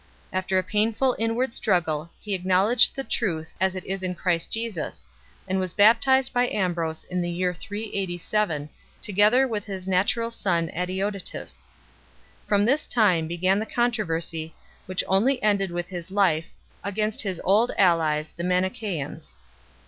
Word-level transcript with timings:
After 0.33 0.57
a 0.57 0.63
painful 0.63 1.15
inward 1.19 1.53
struggle 1.53 2.09
he 2.19 2.33
acknowledged 2.33 2.95
the 2.95 3.03
truth 3.03 3.53
as 3.61 3.75
it 3.75 3.85
is 3.85 4.01
in 4.01 4.15
Christ 4.15 4.49
Jesus, 4.51 5.05
and 5.47 5.59
was 5.59 5.75
baptized 5.75 6.33
by 6.33 6.49
Ambrose 6.49 7.03
in 7.03 7.21
the 7.21 7.29
year 7.29 7.53
387, 7.53 8.69
together 8.99 9.47
with 9.47 9.65
his 9.65 9.87
natural 9.87 10.31
son 10.31 10.71
Adeodatus. 10.75 11.69
From 12.47 12.65
this 12.65 12.87
time 12.87 13.27
began 13.27 13.59
the 13.59 13.67
controversy, 13.67 14.55
which 14.87 15.03
only 15.07 15.39
ended 15.43 15.69
with 15.69 15.89
his 15.89 16.09
life, 16.09 16.47
against 16.83 17.21
his 17.21 17.39
old 17.43 17.71
allies 17.77 18.31
the 18.35 18.43
Manichoeans. 18.43 19.35